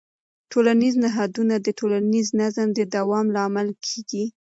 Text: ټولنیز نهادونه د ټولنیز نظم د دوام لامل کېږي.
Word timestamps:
ټولنیز 0.51 0.93
نهادونه 1.03 1.55
د 1.61 1.67
ټولنیز 1.79 2.27
نظم 2.41 2.67
د 2.73 2.79
دوام 2.95 3.25
لامل 3.35 3.67
کېږي. 3.85 4.25